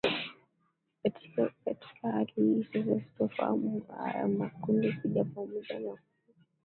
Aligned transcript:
katika 1.03 1.51
katika 1.65 2.11
hali 2.11 2.31
hii 2.35 2.63
sasa 2.73 2.91
ya 2.91 2.99
sitofahamu 3.01 3.83
haya 3.97 4.27
makundi 4.27 4.93
kuja 4.93 5.23
pamoja 5.23 5.79
na 5.79 5.89
ku 5.91 5.99